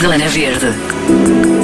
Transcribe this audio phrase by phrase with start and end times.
[0.00, 1.59] Zona Verde.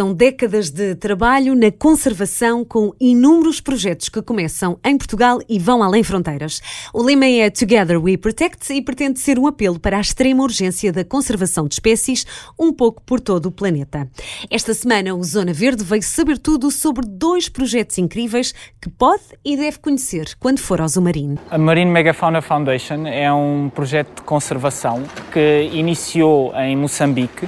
[0.00, 5.82] São décadas de trabalho na conservação com inúmeros projetos que começam em Portugal e vão
[5.82, 6.62] além fronteiras.
[6.94, 10.90] O lema é Together We Protect e pretende ser um apelo para a extrema urgência
[10.90, 12.24] da conservação de espécies
[12.58, 14.08] um pouco por todo o planeta.
[14.50, 19.54] Esta semana o Zona Verde veio saber tudo sobre dois projetos incríveis que pode e
[19.54, 21.38] deve conhecer quando for ao Zumarino.
[21.50, 27.46] A Marine Megafauna Foundation é um projeto de conservação que iniciou em Moçambique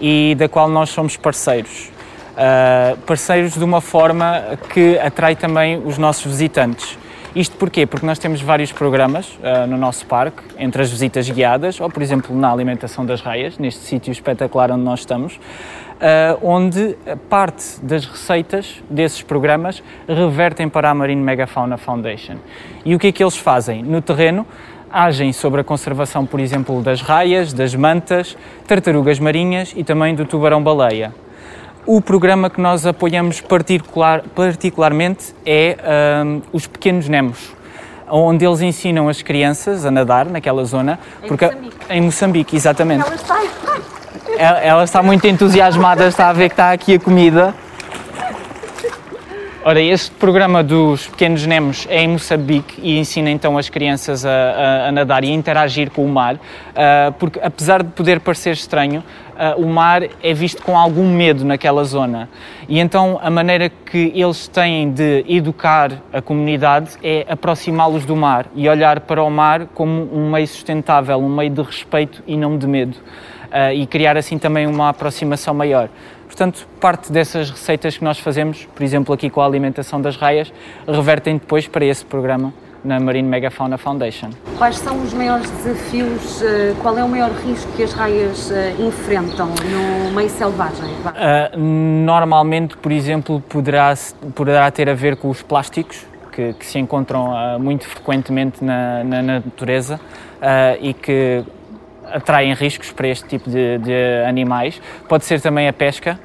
[0.00, 1.89] e da qual nós somos parceiros.
[2.40, 6.96] Uh, parceiros de uma forma que atrai também os nossos visitantes.
[7.36, 7.84] Isto porquê?
[7.84, 12.02] Porque nós temos vários programas uh, no nosso parque, entre as visitas guiadas ou, por
[12.02, 16.96] exemplo, na alimentação das raias, neste sítio espetacular onde nós estamos, uh, onde
[17.28, 22.36] parte das receitas desses programas revertem para a Marine Megafauna Foundation.
[22.86, 23.82] E o que é que eles fazem?
[23.82, 24.46] No terreno,
[24.90, 28.34] agem sobre a conservação, por exemplo, das raias, das mantas,
[28.66, 31.12] tartarugas marinhas e também do tubarão-baleia.
[31.86, 35.76] O programa que nós apoiamos particular, particularmente é
[36.24, 37.52] um, os Pequenos Nemos,
[38.08, 40.98] onde eles ensinam as crianças a nadar naquela zona.
[41.22, 41.76] Em porque, Moçambique.
[41.88, 43.04] Em Moçambique, exatamente.
[43.06, 43.40] Ela está...
[44.36, 47.54] Ela, ela está muito entusiasmada, está a ver que está aqui a comida.
[49.62, 54.30] Ora, este programa dos Pequenos Nemos é em Moçambique e ensina então as crianças a,
[54.30, 58.52] a, a nadar e a interagir com o mar, uh, porque apesar de poder parecer
[58.52, 62.30] estranho, uh, o mar é visto com algum medo naquela zona.
[62.70, 68.46] E então a maneira que eles têm de educar a comunidade é aproximá-los do mar
[68.54, 72.56] e olhar para o mar como um meio sustentável, um meio de respeito e não
[72.56, 72.96] de medo.
[73.50, 75.90] Uh, e criar assim também uma aproximação maior.
[76.30, 80.52] Portanto, parte dessas receitas que nós fazemos, por exemplo aqui com a alimentação das raias,
[80.86, 82.54] revertem depois para esse programa
[82.84, 84.30] na Marine Megafauna Foundation.
[84.56, 88.76] Quais são os maiores desafios, eh, qual é o maior risco que as raias eh,
[88.78, 90.88] enfrentam no meio selvagem?
[90.88, 93.92] Uh, normalmente, por exemplo, poderá,
[94.32, 99.02] poderá ter a ver com os plásticos, que, que se encontram uh, muito frequentemente na,
[99.02, 101.44] na natureza uh, e que
[102.12, 104.80] atraem riscos para este tipo de, de animais.
[105.08, 106.18] Pode ser também a pesca,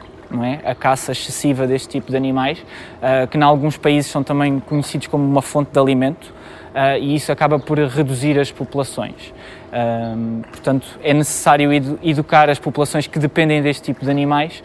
[0.44, 0.70] é?
[0.70, 5.08] a caça excessiva deste tipo de animais, uh, que em alguns países são também conhecidos
[5.08, 9.34] como uma fonte de alimento, uh, e isso acaba por reduzir as populações.
[9.72, 14.64] Uh, portanto, é necessário edu educar as populações que dependem deste tipo de animais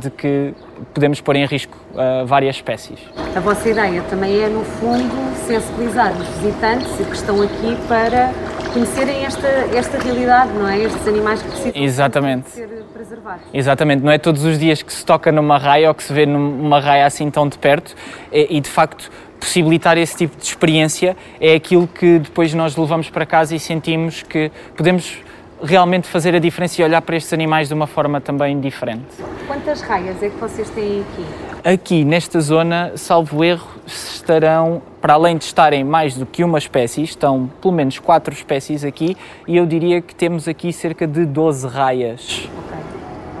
[0.00, 0.52] de que
[0.92, 1.78] podemos pôr em risco
[2.26, 2.98] várias espécies.
[3.36, 5.08] A vossa ideia também é, no fundo,
[5.46, 8.32] sensibilizar os visitantes que estão aqui para
[8.76, 10.78] conhecerem esta, esta realidade, não é?
[10.78, 12.50] Estes animais que precisam Exatamente.
[12.50, 13.46] ser preservados.
[13.52, 16.26] Exatamente, não é todos os dias que se toca numa raia ou que se vê
[16.26, 17.94] numa raia assim tão de perto
[18.30, 19.10] e, e de facto
[19.40, 24.22] possibilitar esse tipo de experiência é aquilo que depois nós levamos para casa e sentimos
[24.22, 25.22] que podemos
[25.62, 29.04] realmente fazer a diferença e olhar para estes animais de uma forma também diferente.
[29.46, 31.24] Quantas raias é que vocês têm aqui?
[31.64, 37.02] Aqui, nesta zona, salvo erro, estarão, para além de estarem mais do que uma espécie,
[37.02, 41.66] estão pelo menos quatro espécies aqui e eu diria que temos aqui cerca de 12
[41.66, 42.48] raias.
[42.58, 42.78] Ok,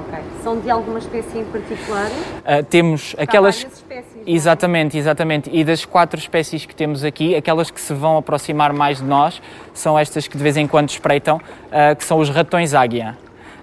[0.08, 0.24] ok.
[0.42, 2.08] São de alguma espécie em particular?
[2.08, 3.56] Uh, temos aquelas.
[3.56, 4.15] Espécies?
[4.26, 5.50] Exatamente, exatamente.
[5.52, 9.40] E das quatro espécies que temos aqui, aquelas que se vão aproximar mais de nós
[9.72, 13.16] são estas que de vez em quando espreitam, uh, que são os ratões águia.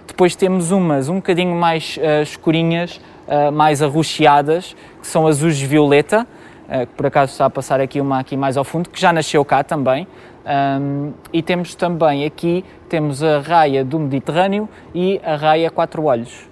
[0.06, 6.26] Depois temos umas um bocadinho mais uh, escurinhas, uh, mais arroxeadas, que são azuis violeta,
[6.66, 9.44] que por acaso está a passar aqui uma aqui mais ao fundo, que já nasceu
[9.44, 10.08] cá também.
[10.44, 16.48] Um, e temos também aqui, temos a raia do Mediterrâneo e a raia quatro olhos,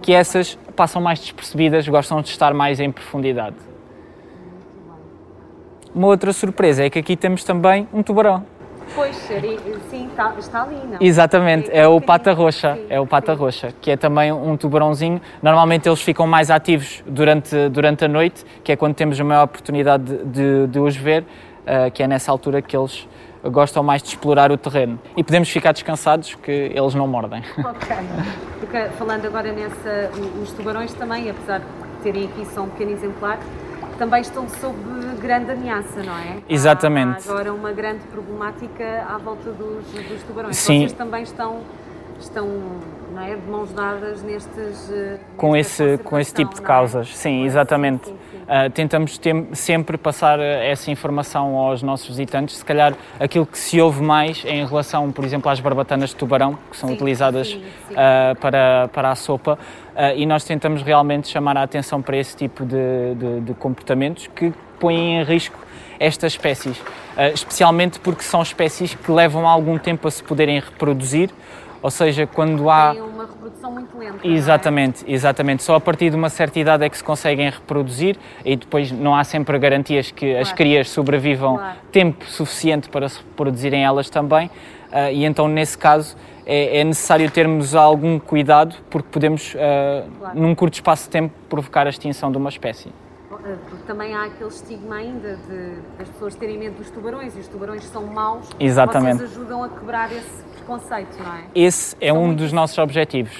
[0.00, 3.56] que essas passam mais despercebidas, gostam de estar mais em profundidade.
[5.92, 8.46] Uma outra surpresa é que aqui temos também um tubarão.
[8.94, 10.98] Pois, sim, está, está ali, não?
[11.00, 13.40] Exatamente, é, é o pata roxa, sim, é o pata sim.
[13.40, 15.20] roxa, que é também um tubarãozinho.
[15.42, 19.44] Normalmente eles ficam mais ativos durante, durante a noite, que é quando temos a maior
[19.44, 23.06] oportunidade de, de, de os ver, uh, que é nessa altura que eles
[23.44, 24.98] gostam mais de explorar o terreno.
[25.16, 27.42] E podemos ficar descansados que eles não mordem.
[27.58, 27.96] Ok.
[28.60, 30.10] Porque, falando agora nessa,
[30.42, 31.66] os tubarões também, apesar de
[32.02, 33.38] terem aqui só um pequeno exemplar,
[33.98, 34.76] também estão sob
[35.20, 36.38] grande ameaça, não é?
[36.48, 37.28] Exatamente.
[37.28, 40.56] Há agora uma grande problemática à volta dos, dos tubarões.
[40.56, 40.80] Sim.
[40.80, 41.60] Vocês também estão,
[42.18, 42.46] estão
[43.18, 44.90] não é, de mãos dadas nestes.
[44.92, 46.64] Eh, com esse, com esse tipo de é?
[46.64, 48.06] causas, sim, exatamente.
[48.06, 48.38] Sim, sim.
[48.42, 52.56] Uh, tentamos ter, sempre passar essa informação aos nossos visitantes.
[52.56, 56.16] Se calhar aquilo que se ouve mais é em relação, por exemplo, às barbatanas de
[56.16, 57.52] tubarão, que são sim, utilizadas.
[57.52, 59.58] Uh, para, para a sopa,
[59.94, 64.28] uh, e nós tentamos realmente chamar a atenção para esse tipo de, de, de comportamentos
[64.28, 65.58] que põem em risco
[65.98, 66.80] estas espécies,
[67.34, 71.28] especialmente porque são espécies que levam algum tempo a se poderem reproduzir,
[71.82, 72.94] ou seja, quando há
[73.48, 74.26] reprodução muito lenta.
[74.26, 75.12] Exatamente, é?
[75.12, 75.62] exatamente.
[75.62, 79.14] Só a partir de uma certa idade é que se conseguem reproduzir e depois não
[79.14, 80.42] há sempre garantias que claro.
[80.42, 81.78] as crias sobrevivam claro.
[81.90, 84.48] tempo suficiente para se reproduzirem elas também.
[84.48, 86.16] Uh, e então, nesse caso,
[86.46, 90.40] é, é, necessário termos algum cuidado porque podemos, uh, claro.
[90.40, 92.90] num curto espaço de tempo, provocar a extinção de uma espécie.
[93.28, 97.48] Porque também há aquele estigma ainda de as pessoas terem medo dos tubarões e os
[97.48, 98.48] tubarões são maus.
[98.58, 99.18] Exatamente.
[99.18, 100.47] Vocês ajudam a quebrar esse
[101.18, 101.44] não é?
[101.54, 103.34] Esse é São um dos nossos objetivos.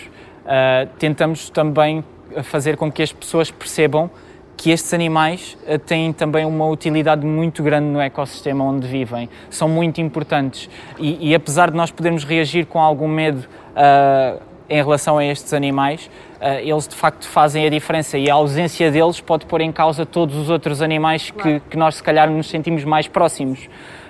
[0.44, 2.02] Uh, tentamos também
[2.42, 4.10] fazer com que as pessoas percebam
[4.56, 9.68] que estes animais uh, têm também uma utilidade muito grande no ecossistema onde vivem, são
[9.68, 13.46] muito importantes e, e apesar de nós podermos reagir com algum medo
[13.76, 14.40] uh,
[14.70, 16.10] em relação a estes animais,
[16.62, 20.36] eles de facto fazem a diferença e a ausência deles pode pôr em causa todos
[20.36, 23.66] os outros animais que, que nós se calhar nos sentimos mais próximos.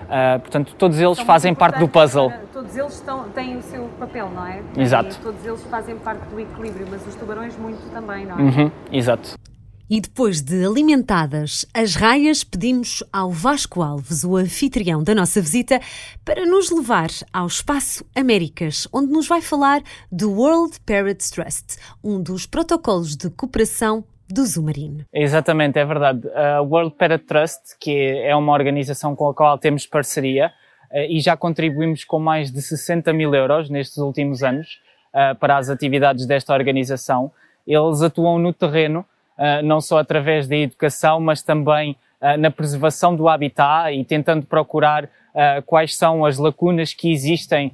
[0.09, 2.31] Uh, portanto, todos eles São fazem parte do puzzle.
[2.31, 4.63] Para, todos eles estão, têm o seu papel, não é?
[4.77, 5.17] Exato.
[5.17, 8.43] E todos eles fazem parte do equilíbrio, mas os tubarões muito também, não é?
[8.43, 9.39] Uhum, exato.
[9.91, 15.81] E depois de alimentadas as raias, pedimos ao Vasco Alves, o anfitrião da nossa visita,
[16.25, 19.83] para nos levar ao Espaço Américas, onde nos vai falar
[20.13, 25.05] do World Parrot Trust, um dos protocolos de cooperação do Zumarino.
[25.13, 26.29] Exatamente, é verdade.
[26.35, 30.53] A World Parrot Trust, que é uma organização com a qual temos parceria
[30.91, 34.81] eh, e já contribuímos com mais de 60 mil euros nestes últimos anos
[35.15, 37.31] eh, para as atividades desta organização.
[37.67, 39.05] Eles atuam no terreno,
[39.39, 41.97] eh, não só através da educação, mas também
[42.41, 45.09] na preservação do habitat e tentando procurar
[45.67, 47.73] quais são as lacunas que existem,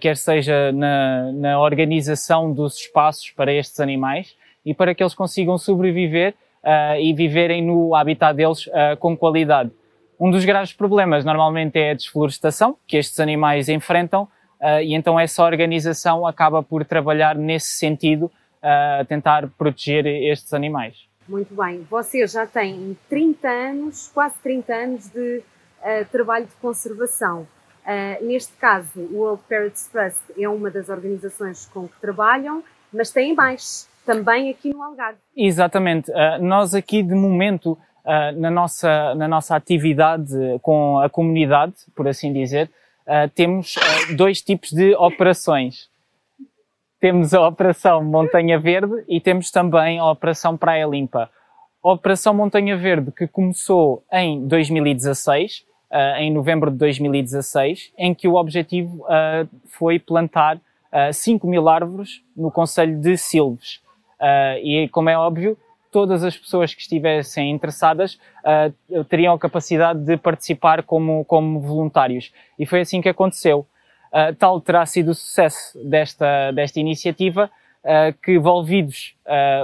[0.00, 5.58] quer seja na, na organização dos espaços para estes animais, e para que eles consigam
[5.58, 9.70] sobreviver uh, e viverem no habitat deles uh, com qualidade.
[10.18, 14.22] Um dos graves problemas normalmente é a desflorestação que estes animais enfrentam
[14.60, 18.30] uh, e então essa organização acaba por trabalhar nesse sentido,
[18.62, 20.96] a tentar proteger estes animais.
[21.28, 21.86] Muito bem.
[21.90, 25.42] Você já tem 30 anos, quase 30 anos de
[26.10, 27.46] trabalho de conservação.
[27.84, 33.10] Uh, neste caso, o World Parrots Trust é uma das organizações com que trabalham, mas
[33.10, 35.18] tem mais também aqui no Algarve.
[35.36, 36.10] Exatamente.
[36.10, 42.06] Uh, nós aqui, de momento, uh, na, nossa, na nossa atividade com a comunidade, por
[42.06, 42.70] assim dizer,
[43.06, 43.74] uh, temos
[44.16, 45.88] dois tipos de operações.
[47.00, 51.30] Temos a Operação Montanha Verde e temos também a Operação Praia Limpa.
[51.82, 55.66] A Operação Montanha Verde, que começou em 2016,
[56.16, 59.04] em novembro de 2016, em que o objetivo
[59.66, 60.58] foi plantar
[61.12, 63.83] 5 mil árvores no Conselho de Silves.
[64.20, 65.56] Uh, e, como é óbvio,
[65.90, 72.32] todas as pessoas que estivessem interessadas uh, teriam a capacidade de participar como, como voluntários.
[72.58, 73.66] E foi assim que aconteceu.
[74.12, 77.50] Uh, tal terá sido o sucesso desta, desta iniciativa
[78.22, 79.14] que, envolvidos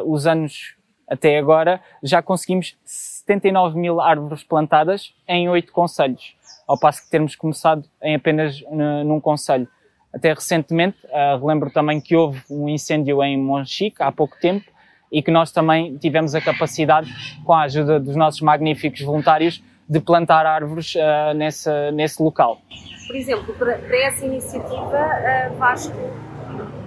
[0.04, 0.76] os anos
[1.08, 6.36] até agora, já conseguimos 79 mil árvores plantadas em oito conselhos,
[6.68, 8.62] ao passo que termos começado em apenas
[9.06, 9.66] num conselho.
[10.12, 14.64] Até recentemente, uh, relembro também que houve um incêndio em Monchique há pouco tempo
[15.10, 17.12] e que nós também tivemos a capacidade,
[17.44, 22.60] com a ajuda dos nossos magníficos voluntários, de plantar árvores uh, nesse, nesse local.
[23.08, 25.96] Por exemplo, para, para essa iniciativa, uh, Vasco,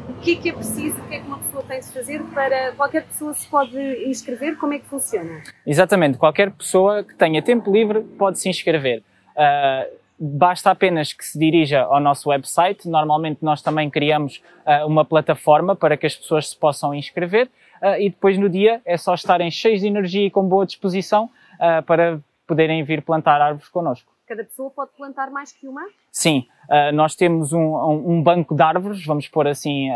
[0.08, 2.24] o que é que é preciso, o que é que uma pessoa tem de fazer
[2.34, 3.78] para qualquer pessoa se pode
[4.08, 4.58] inscrever?
[4.58, 5.44] Como é que funciona?
[5.68, 9.04] Exatamente, qualquer pessoa que tenha tempo livre pode se inscrever.
[9.36, 12.88] Uh, basta apenas que se dirija ao nosso website.
[12.88, 17.50] Normalmente nós também criamos uh, uma plataforma para que as pessoas se possam inscrever
[17.82, 21.30] uh, e depois no dia é só estarem cheios de energia e com boa disposição
[21.56, 24.14] uh, para poderem vir plantar árvores connosco.
[24.26, 25.82] Cada pessoa pode plantar mais que uma?
[26.10, 26.48] Sim,
[26.94, 27.76] nós temos um,
[28.08, 29.90] um, banco de árvores, vamos pôr assim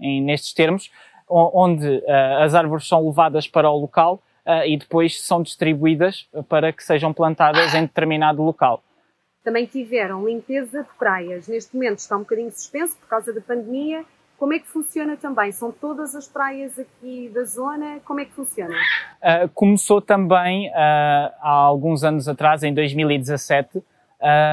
[0.00, 0.90] em, nestes termos,
[1.28, 2.02] onde
[2.40, 4.22] as árvores são levadas para o local
[4.66, 8.82] e depois são distribuídas para que sejam plantadas em determinado local.
[9.48, 11.48] Também tiveram limpeza de praias.
[11.48, 14.04] Neste momento está um bocadinho suspenso por causa da pandemia.
[14.36, 15.50] Como é que funciona também?
[15.52, 17.98] São todas as praias aqui da zona?
[18.04, 18.74] Como é que funciona?
[18.74, 20.72] Uh, começou também uh,
[21.40, 23.82] há alguns anos atrás, em 2017,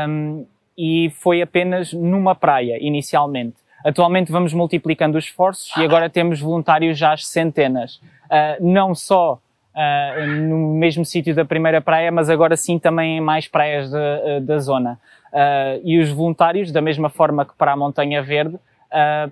[0.07, 0.45] um,
[0.77, 3.57] e foi apenas numa praia, inicialmente.
[3.85, 7.95] Atualmente vamos multiplicando os esforços e agora temos voluntários já às centenas.
[8.27, 9.41] Uh, não só
[9.75, 13.97] uh, no mesmo sítio da primeira praia, mas agora sim também em mais praias de,
[13.97, 14.99] uh, da zona.
[15.33, 18.57] Uh, e os voluntários, da mesma forma que para a Montanha Verde,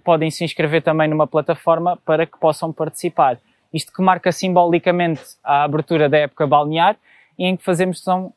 [0.03, 3.38] podem se inscrever também numa plataforma para que possam participar.
[3.73, 6.97] Isto que marca simbolicamente a abertura da época balnear
[7.39, 8.33] e em que fazemos então,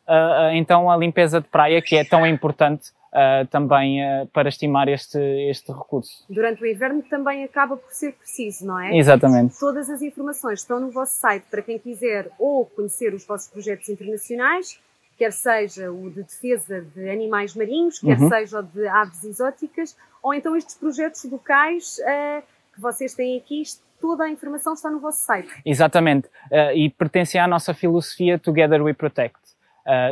[0.53, 5.19] então a limpeza de praia, que é tão importante Uh, também uh, para estimar este,
[5.49, 6.27] este recurso.
[6.29, 8.95] Durante o inverno também acaba por ser preciso, não é?
[8.95, 9.59] Exatamente.
[9.59, 13.89] Todas as informações estão no vosso site para quem quiser ou conhecer os vossos projetos
[13.89, 14.79] internacionais,
[15.17, 18.29] quer seja o de defesa de animais marinhos, quer uhum.
[18.29, 22.43] seja o de aves exóticas, ou então estes projetos locais uh,
[22.75, 23.63] que vocês têm aqui,
[23.99, 25.49] toda a informação está no vosso site.
[25.65, 26.29] Exatamente,
[26.75, 29.39] e pertencem à nossa filosofia Together We Protect.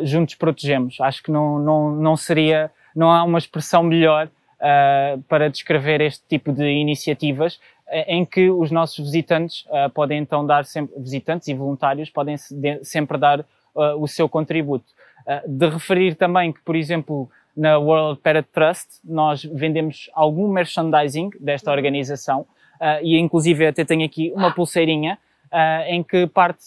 [0.04, 0.98] juntos protegemos.
[1.02, 4.28] Acho que não, não, não seria não há uma expressão melhor
[4.64, 10.18] uh, para descrever este tipo de iniciativas uh, em que os nossos visitantes uh, podem
[10.18, 13.44] então dar sempre, visitantes e voluntários podem de, sempre dar
[13.98, 14.84] o seu contributo.
[15.48, 21.72] de referir também que, por exemplo, na World Parrot Trust nós vendemos algum merchandising desta
[21.72, 22.46] organização
[23.02, 25.18] e inclusive até tenho aqui uma pulseirinha
[25.88, 26.64] em que parte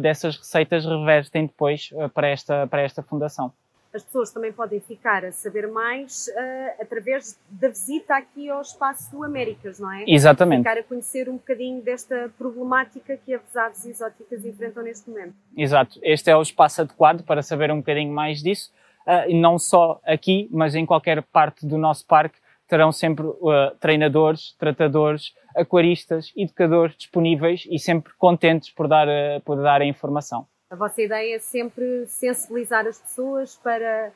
[0.00, 3.52] dessas receitas revertem depois para, esta, para esta fundação
[3.92, 9.22] as pessoas também podem ficar a saber mais uh, através da visita aqui ao Espaço
[9.22, 10.04] Américas, não é?
[10.06, 10.60] Exatamente.
[10.60, 15.34] Ficar a conhecer um bocadinho desta problemática que as aves exóticas enfrentam neste momento.
[15.56, 15.98] Exato.
[16.02, 18.72] Este é o espaço adequado para saber um bocadinho mais disso.
[19.06, 24.54] Uh, não só aqui, mas em qualquer parte do nosso parque terão sempre uh, treinadores,
[24.56, 29.08] tratadores, aquaristas, educadores disponíveis e sempre contentes por dar,
[29.44, 30.46] por dar a informação.
[30.70, 34.12] A vossa ideia é sempre sensibilizar as pessoas para,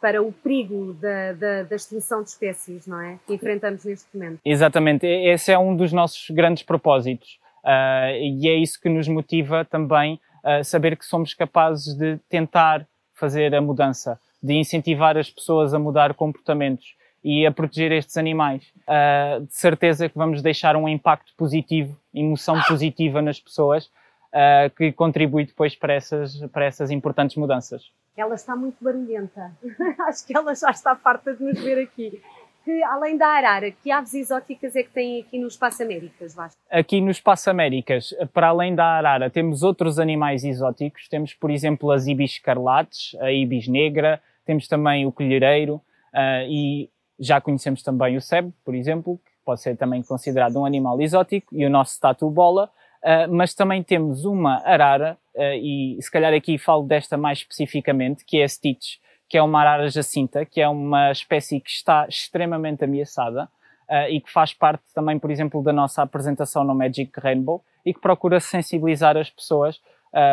[0.00, 3.18] para o perigo da, da, da, extinção de espécies, não é?
[3.26, 4.38] Que enfrentamos neste momento.
[4.44, 5.04] Exatamente.
[5.04, 7.40] Esse é um dos nossos grandes propósitos.
[7.64, 12.86] Uh, e é isso que nos motiva também a saber que somos capazes de tentar
[13.12, 18.62] fazer a mudança, de incentivar as pessoas a mudar comportamentos e a proteger estes animais.
[18.86, 23.90] Uh, de certeza que vamos deixar um impacto positivo, emoção positiva nas pessoas
[24.34, 27.90] uh, que contribui depois para essas, para essas importantes mudanças.
[28.16, 29.52] Ela está muito barulhenta.
[30.08, 32.22] Acho que ela já está farta de nos ver aqui.
[32.64, 36.60] Que, além da arara, que aves exóticas é que tem aqui no Espaço Américas, Vasco?
[36.70, 41.08] Aqui no Espaço Américas, para além da arara, temos outros animais exóticos.
[41.08, 45.76] Temos, por exemplo, as ibis escarlates, a ibis negra, temos também o colhereiro
[46.12, 50.64] uh, e já conhecemos também o sebo, por exemplo, que pode ser também considerado um
[50.64, 52.70] animal exótico, e o nosso tatu bola,
[53.02, 58.24] Uh, mas também temos uma arara, uh, e se calhar aqui falo desta mais especificamente,
[58.26, 62.06] que é a Stitch, que é uma arara jacinta, que é uma espécie que está
[62.06, 63.48] extremamente ameaçada
[63.88, 67.94] uh, e que faz parte também, por exemplo, da nossa apresentação no Magic Rainbow e
[67.94, 69.80] que procura sensibilizar as pessoas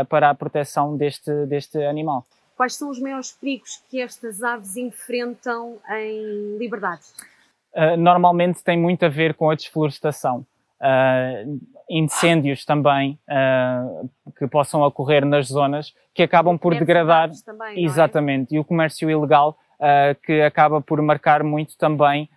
[0.10, 2.26] para a proteção deste, deste animal.
[2.56, 7.04] Quais são os maiores perigos que estas aves enfrentam em liberdade?
[7.96, 10.44] normalmente tem muito a ver com a desflorestação.
[10.80, 14.08] Uh, incêndios também uh,
[14.38, 17.82] que possam ocorrer nas zonas que acabam por degradar também, é?
[17.82, 18.58] exatamente é?
[18.58, 22.30] e o comércio ilegal uh, que acaba por marcar muito também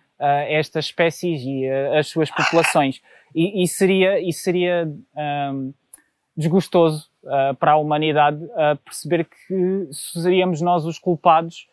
[0.47, 1.67] estas espécies e
[1.97, 3.01] as suas populações
[3.33, 4.87] e, e seria e seria
[5.51, 5.73] um,
[6.37, 7.09] desgostoso
[7.59, 8.39] para a humanidade
[8.85, 11.67] perceber que seríamos nós os culpados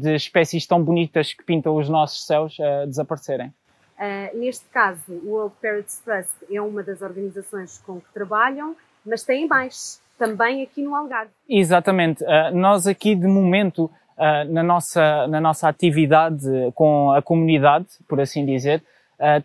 [0.00, 2.56] de espécies tão bonitas que pintam os nossos céus
[2.88, 3.54] desaparecerem.
[4.02, 8.74] Uh, neste caso, o World Parrots Trust é uma das organizações com que trabalham,
[9.06, 11.30] mas tem mais, também aqui no Algarve.
[11.48, 12.24] Exatamente.
[12.24, 16.44] Uh, nós aqui, de momento, uh, na, nossa, na nossa atividade
[16.74, 18.82] com a comunidade, por assim dizer,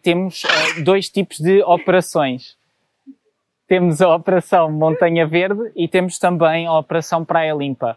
[0.01, 0.41] temos
[0.83, 2.57] dois tipos de operações.
[3.67, 7.95] Temos a Operação Montanha Verde e temos também a Operação Praia Limpa.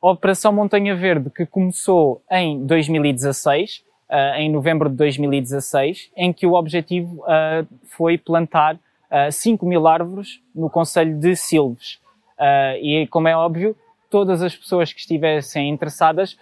[0.00, 3.87] A Operação Montanha Verde, que começou em 2016, uh,
[4.36, 8.78] em novembro de 2016, em que o objetivo uh, foi plantar uh,
[9.10, 11.98] eh, 5 mil árvores no Conselho de Silves.
[12.80, 13.76] e, como é óbvio,
[14.10, 16.38] todas as pessoas que estivessem interessadas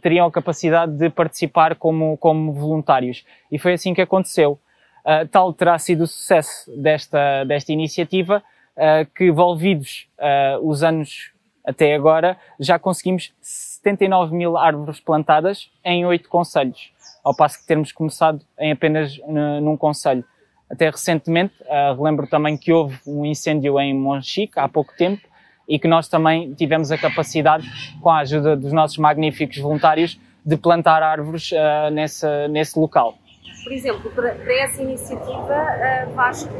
[0.00, 3.24] teriam a capacidade de participar como, como voluntários.
[3.50, 4.58] E foi assim que aconteceu.
[5.30, 8.42] tal terá sido o sucesso desta, desta iniciativa,
[9.14, 10.08] que, envolvidos
[10.62, 11.30] os anos
[11.64, 13.32] até agora, já conseguimos
[13.82, 16.92] 79 mil árvores plantadas em oito conselhos,
[17.24, 19.18] ao passo que termos começado em apenas
[19.60, 20.24] num conselho.
[20.70, 25.20] Até recentemente, uh, relembro também que houve um incêndio em Monchique há pouco tempo
[25.68, 27.68] e que nós também tivemos a capacidade,
[28.00, 31.90] com a ajuda dos nossos magníficos voluntários, de plantar árvores uh,
[32.48, 33.18] nesse, local.
[33.62, 36.54] Por exemplo, para, para essa iniciativa, uh, Vasco,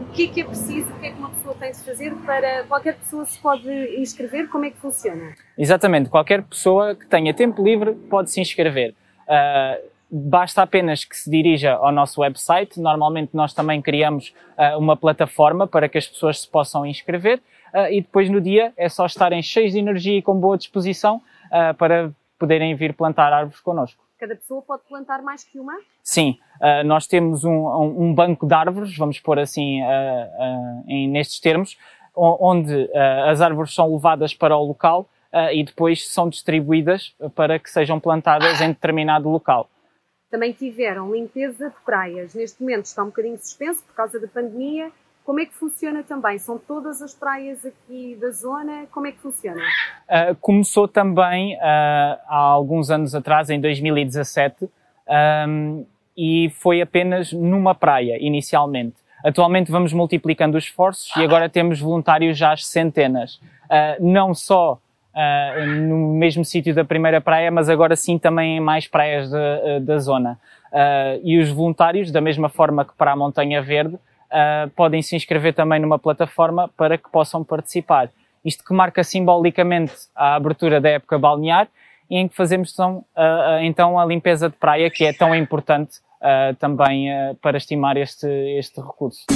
[0.00, 1.19] o que é que é preciso, o que é que
[1.60, 4.48] tem de fazer para qualquer pessoa se pode inscrever?
[4.48, 5.34] Como é que funciona?
[5.56, 8.94] Exatamente, qualquer pessoa que tenha tempo livre pode se inscrever.
[9.28, 12.80] Uh, basta apenas que se dirija ao nosso website.
[12.80, 17.40] Normalmente nós também criamos uh, uma plataforma para que as pessoas se possam inscrever.
[17.92, 21.22] e depois no dia é só estarem cheios de energia e com boa disposição
[21.78, 24.09] para poderem vir plantar árvores connosco.
[24.20, 25.72] Cada pessoa pode plantar mais que uma?
[26.02, 27.66] Sim, uh, nós temos um,
[27.98, 31.78] um, banco de árvores, vamos pôr assim uh, uh, em, nestes termos,
[32.14, 32.90] onde
[33.24, 35.08] as árvores são levadas para o local
[35.52, 39.70] e depois são distribuídas para que sejam plantadas em determinado local.
[40.28, 42.34] Também tiveram limpeza de praias.
[42.34, 44.90] Neste momento está um bocadinho suspenso por causa da pandemia.
[45.30, 46.40] Como é que funciona também?
[46.40, 48.86] São todas as praias aqui da zona?
[48.90, 49.60] Como é que funciona?
[49.60, 54.68] Uh, começou também uh, há alguns anos atrás, em 2017,
[55.46, 55.86] um,
[56.18, 58.96] e foi apenas numa praia, inicialmente.
[59.24, 63.36] Atualmente vamos multiplicando os esforços e agora temos voluntários já às centenas.
[63.36, 64.80] Uh, não só
[65.14, 69.36] uh, no mesmo sítio da primeira praia, mas agora sim também em mais praias de,
[69.36, 70.40] uh, da zona.
[71.22, 73.96] e os voluntários, da mesma forma que para a Montanha Verde,
[74.76, 78.10] podem se inscrever também numa plataforma para que possam participar.
[78.44, 81.68] Isto que marca simbolicamente a abertura da época balnear
[82.08, 83.04] e em que fazemos então,
[83.62, 88.26] então a limpeza de praia, que é tão importante uh, também uh, para estimar este,
[88.58, 89.26] este recurso.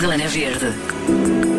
[0.00, 1.49] Zona Verde.